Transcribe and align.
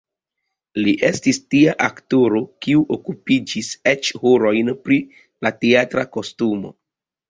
Li 0.85 0.93
estis 1.09 1.39
tia 1.55 1.75
aktoro, 1.89 2.43
kiu 2.67 2.83
okupiĝis 2.99 3.73
eĉ 3.95 4.13
horojn 4.27 4.77
pri 4.85 5.03
la 5.49 5.57
teatra 5.65 6.13
kostumo. 6.21 6.79